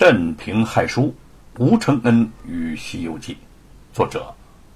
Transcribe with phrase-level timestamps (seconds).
[0.00, 1.14] 镇平害书，
[1.58, 3.34] 吴承恩与《西游记》，
[3.94, 4.34] 作者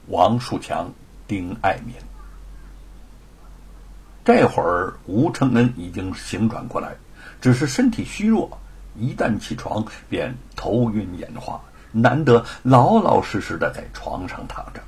[0.08, 0.93] 王树强、
[1.27, 1.95] 丁爱民。
[4.22, 6.95] 这会儿吴承恩已经醒转过来，
[7.40, 8.60] 只是身体虚弱，
[8.95, 11.59] 一旦起床便头晕眼花，
[11.91, 14.83] 难得老老实实的在床上躺着。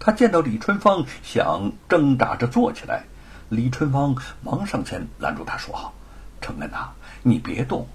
[0.00, 3.04] 他见到李春芳，想挣扎着坐起来，
[3.50, 5.92] 李春芳忙上前拦住他说
[6.40, 6.88] ：“承恩呐，
[7.22, 7.86] 你别动。”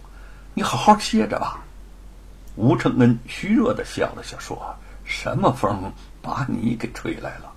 [0.58, 1.64] 你好好歇着吧。
[2.56, 4.76] 吴承恩虚弱的笑了笑，说
[5.06, 7.54] ：“什么风把你给吹来了？”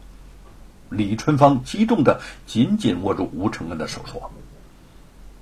[0.91, 4.31] 李春芳激动的紧紧握住吴承恩的手，说：“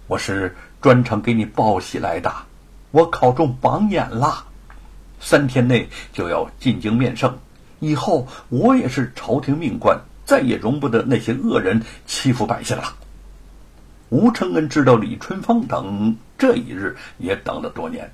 [0.06, 2.32] 我是专程给你报喜来的，
[2.92, 4.44] 我考中榜眼了，
[5.18, 7.36] 三天内就要进京面圣，
[7.80, 12.94] 以后我也是朝廷命官，再也容不得那些恶人欺负百姓了。”
[14.10, 18.10] 吴承恩知道李春芳等这一日也等了多年，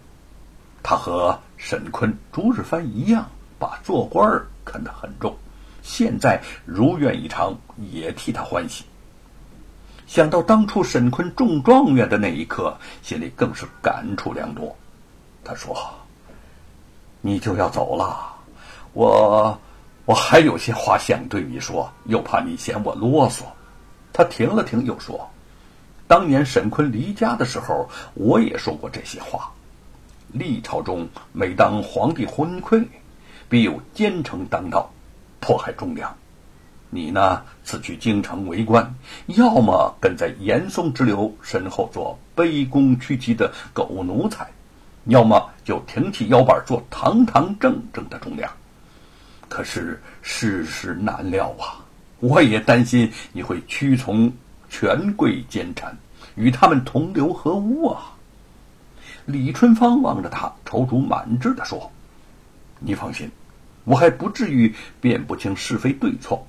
[0.82, 3.28] 他和沈坤、朱日藩一样，
[3.60, 5.36] 把做官儿看得很重，
[5.82, 7.56] 现在如愿以偿，
[7.92, 8.84] 也替他欢喜。
[10.06, 14.76] 想到当初沈坤中状元的那一刻，心里更是感触良多。
[15.44, 15.76] 他说
[17.22, 18.34] ：“你就要走了，
[18.94, 19.58] 我
[20.06, 23.44] 我还有些话想对你说，又怕你嫌我啰嗦。”
[24.12, 25.30] 他停了停，又说。
[26.06, 29.50] 当年沈坤离家的时候，我也说过这些话。
[30.32, 32.84] 历朝中，每当皇帝昏聩，
[33.48, 34.90] 必有奸臣当道，
[35.40, 36.14] 迫害忠良。
[36.90, 38.94] 你呢，此去京城为官，
[39.28, 44.46] 要么跟在严嵩之流身后做卑躬屈膝的狗奴才，
[45.06, 48.52] 要么就挺起腰板做堂堂正正的忠良。
[49.48, 51.80] 可是世事难料啊！
[52.20, 54.30] 我也担心你会屈从。
[54.76, 55.96] 权贵奸臣，
[56.34, 58.16] 与他们同流合污啊！
[59.24, 61.92] 李春芳望着他，踌躇满志的说
[62.82, 63.30] ：“你放心，
[63.84, 66.44] 我还不至于辨不清是非对错。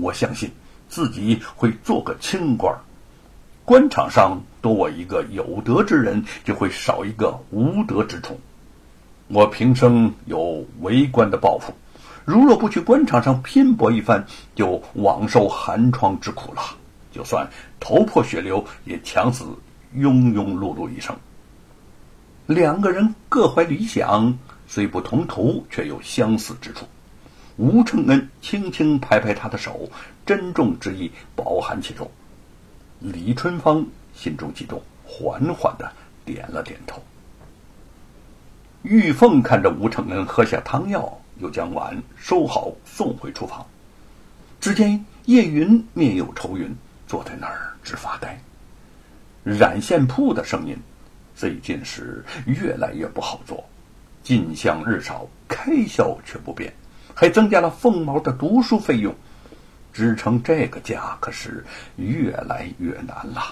[0.00, 0.50] 我相信
[0.88, 2.76] 自己会做个清官。
[3.64, 8.40] 官场上多我一个有德之人，就会少一个无德之徒。
[9.28, 11.72] 我平生有为官的抱负，
[12.24, 14.26] 如若不去官场上拼搏一番，
[14.56, 16.60] 就枉受寒窗之苦了。”
[17.12, 17.48] 就算
[17.78, 19.44] 头破血流，也强死
[19.96, 21.16] 庸庸碌碌一生。
[22.46, 26.86] 两个人各怀理想，虽不同途，却有相似之处。
[27.56, 29.88] 吴承恩轻轻拍拍他的手，
[30.24, 32.10] 珍重之意饱含其中。
[33.00, 35.90] 李春芳心中激动，缓缓的
[36.24, 37.02] 点了点头。
[38.82, 43.66] 玉凤看着吴承恩喝下汤药，又将碗收好，送回厨房。
[44.58, 46.74] 只见叶云面有愁云。
[47.10, 48.38] 坐在那儿直发呆。
[49.42, 50.76] 染线铺的生意
[51.34, 53.68] 最近是越来越不好做，
[54.22, 56.72] 进项日少，开销却不变，
[57.12, 59.12] 还增加了凤毛的读书费用，
[59.92, 61.64] 支撑这个家可是
[61.96, 63.42] 越来越难了。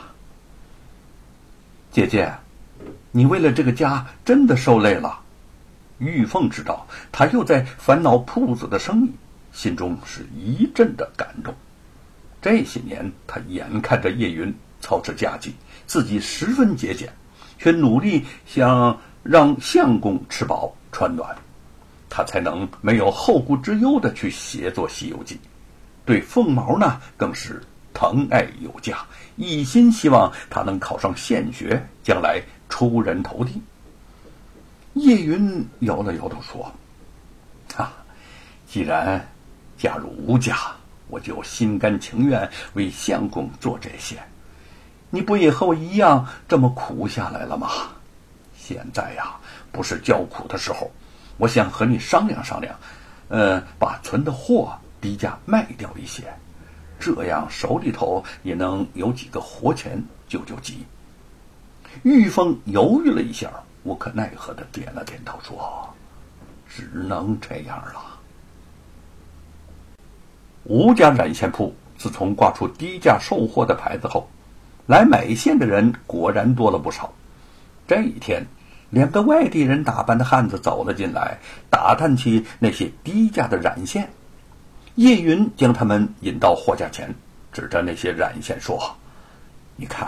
[1.91, 2.33] 姐姐，
[3.11, 5.19] 你为了这个家真的受累了。
[5.99, 9.13] 玉凤知道他又在烦恼铺子的生意，
[9.53, 11.53] 心中是一阵的感动。
[12.41, 15.53] 这些年，他眼看着叶云操持家计，
[15.87, 17.13] 自己十分节俭，
[17.59, 21.37] 却努力想让相公吃饱穿暖，
[22.09, 25.35] 他才能没有后顾之忧的去写作《西游记》。
[26.05, 27.61] 对凤毛呢，更是
[27.93, 29.05] 疼爱有加，
[29.37, 33.61] 一心希望他能考上县学，将来出人头地。
[34.95, 36.73] 叶云摇了摇头说
[37.77, 37.93] ：“啊，
[38.67, 39.29] 既然
[39.77, 40.57] 嫁入吴家。”
[41.09, 44.17] 我就心甘情愿为相公做这些，
[45.11, 47.69] 你不也和我一样这么苦下来了吗？
[48.57, 49.37] 现在呀，
[49.73, 50.91] 不是叫苦的时候，
[51.39, 52.79] 我想和你商量商量，
[53.29, 56.25] 呃，把存的货低价卖掉一些，
[57.01, 60.85] 这样手里头也能有几个活钱救救急。
[62.03, 63.51] 玉凤犹豫了一下，
[63.85, 65.89] 无可奈何的点了点头，说
[66.69, 68.18] ：“只能这样了。”
[70.69, 74.29] 吴家染线铺自从挂出低价售货的牌子后，
[74.87, 77.11] 来买线的人果然多了不少。
[77.87, 78.47] 这一天，
[78.91, 81.39] 两个外地人打扮的汉子走了进来，
[81.71, 84.11] 打探起那些低价的染线。
[84.97, 87.15] 叶云将他们引到货架前，
[87.51, 88.95] 指着那些染线说
[89.75, 90.07] ：“你看，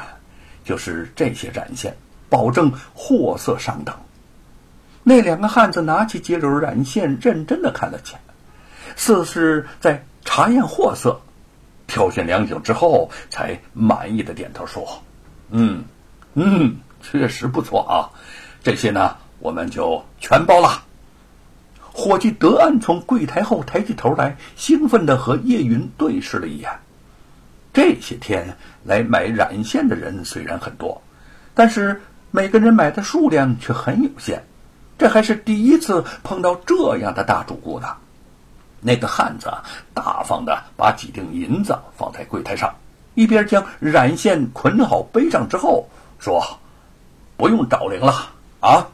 [0.62, 1.96] 就是这些染线，
[2.28, 3.94] 保证货色上等。”
[5.02, 8.20] 那两个汉子拿起几篓染线，认真的看了起来，
[8.94, 10.04] 似是在。
[10.32, 11.20] 查验货色，
[11.88, 15.02] 挑选良久之后，才满意的点头说
[15.50, 15.82] ：“嗯，
[16.34, 18.14] 嗯，确实不错啊。
[18.62, 20.84] 这些呢，我们就全包了。
[21.92, 26.70] 伙计德安从柜台后抬起头来，兴奋地和叶云对视了一眼。
[27.72, 31.02] 这些天来买染线的人虽然很多，
[31.54, 34.44] 但是每个人买的数量却很有限。
[34.96, 37.96] 这还是第一次碰到这样的大主顾呢。
[38.80, 39.52] 那个汉子
[39.94, 42.74] 大方地把几锭银子放在柜台上，
[43.14, 45.88] 一边将染线捆好背上之后
[46.18, 46.42] 说
[47.36, 48.86] ：“不用找零了啊！”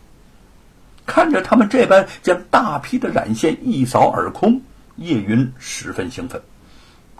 [1.06, 4.60] 看着他们这般将大批的染线一扫而空，
[4.96, 6.42] 叶云十分兴奋。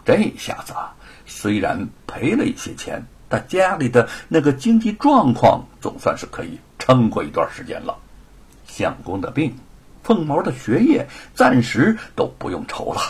[0.03, 0.93] 这下子啊
[1.25, 7.97] 虽然赔了一些钱，但家里的那个经济状况总算是可以撑过一段时间了。
[8.67, 9.55] 相公的病，
[10.07, 11.05] 凤毛的学业，
[11.35, 13.01] 暂时都不用愁了。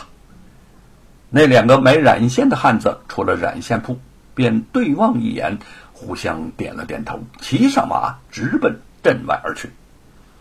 [1.29, 3.95] 那两个买染线的汉子出了染线铺，
[4.33, 5.55] 便对望一眼，
[5.93, 9.69] 互相点了点头，骑上马直奔镇外而去。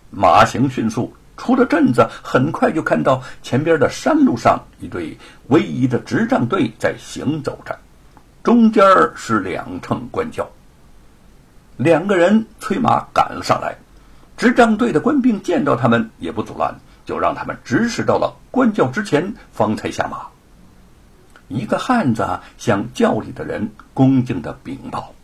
[0.09, 5.15] 马行迅速，出了镇子，很快就看到前边的山路上一队
[5.49, 7.79] 逶迤的执仗队在行走着，
[8.43, 8.83] 中间
[9.15, 10.49] 是两乘官轿。
[11.77, 13.77] 两个人催马赶了上来。
[14.37, 16.75] 执仗队的官兵见到他们也不阻拦，
[17.05, 20.27] 就让他们直驶到了官轿之前，方才下马。
[21.49, 25.15] 一个汉子向轿里的人恭敬的禀报：“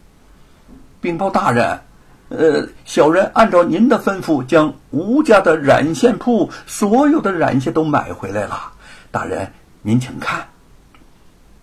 [1.03, 1.81] 禀报大人，
[2.29, 8.73] 呃，小人按照您的吩咐，将吴家的染线铺所有的染线都买回来了。
[9.11, 10.47] 大人，您请看。”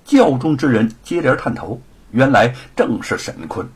[0.06, 1.81] 轿中之人接连探头，
[2.12, 3.68] 原来正是沈坤。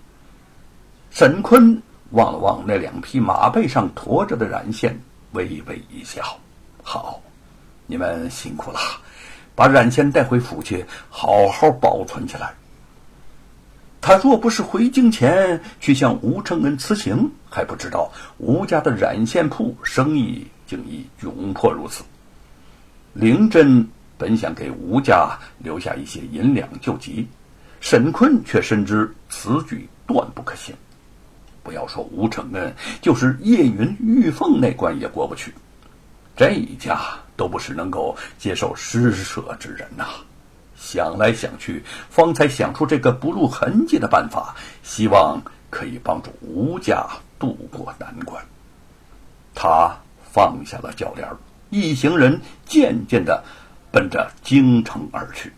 [1.09, 1.81] 沈坤。
[2.13, 4.99] 望了望那两匹马背上驮着的染线，
[5.31, 6.21] 微微一笑
[6.83, 7.19] ：“好，
[7.87, 8.79] 你们辛苦了，
[9.55, 12.53] 把染线带回府去，好好保存起来。
[13.99, 22.03] 他若不是回京前去向吴承恩辞行，还不知道吴家的染线铺生意竟已窘迫如此。
[23.13, 23.87] 灵真
[24.19, 27.27] 本想给吴家留下一些银两救急，
[27.79, 30.75] 沈坤却深知此举断不可行。”
[31.63, 35.53] 不要说吴承恩，就是叶云、玉凤那关也过不去。
[36.35, 36.99] 这一家
[37.37, 40.05] 都不是能够接受施舍之人呐。
[40.75, 47.07] 想来想去，方才想出这个不露痕迹的办法，希望可以帮助吴家
[47.39, 48.43] 渡过难关。
[49.55, 49.95] 他
[50.31, 51.25] 放下了轿帘，
[51.69, 53.43] 一行人渐渐的
[53.91, 55.53] 奔着京城而去。